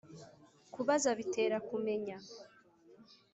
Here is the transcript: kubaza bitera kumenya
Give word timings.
kubaza 0.73 1.09
bitera 1.19 1.57
kumenya 1.67 2.17